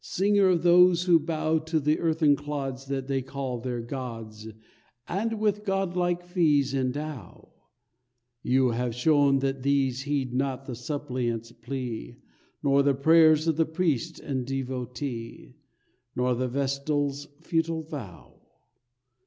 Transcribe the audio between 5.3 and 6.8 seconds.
with god like fees